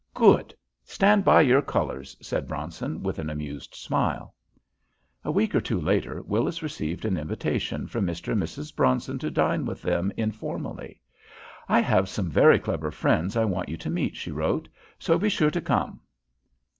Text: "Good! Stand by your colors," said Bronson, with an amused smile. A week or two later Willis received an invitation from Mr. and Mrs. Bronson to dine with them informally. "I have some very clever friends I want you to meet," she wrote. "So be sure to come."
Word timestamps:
"Good! 0.15 0.55
Stand 0.83 1.23
by 1.23 1.41
your 1.41 1.61
colors," 1.61 2.17
said 2.19 2.47
Bronson, 2.47 3.03
with 3.03 3.19
an 3.19 3.29
amused 3.29 3.75
smile. 3.75 4.33
A 5.23 5.29
week 5.31 5.53
or 5.53 5.61
two 5.61 5.79
later 5.79 6.23
Willis 6.23 6.63
received 6.63 7.05
an 7.05 7.17
invitation 7.17 7.85
from 7.85 8.07
Mr. 8.07 8.31
and 8.31 8.41
Mrs. 8.41 8.75
Bronson 8.75 9.19
to 9.19 9.29
dine 9.29 9.63
with 9.63 9.83
them 9.83 10.11
informally. 10.17 10.99
"I 11.69 11.81
have 11.81 12.09
some 12.09 12.31
very 12.31 12.57
clever 12.57 12.89
friends 12.89 13.37
I 13.37 13.45
want 13.45 13.69
you 13.69 13.77
to 13.77 13.91
meet," 13.91 14.15
she 14.15 14.31
wrote. 14.31 14.67
"So 14.97 15.19
be 15.19 15.29
sure 15.29 15.51
to 15.51 15.61
come." 15.61 15.99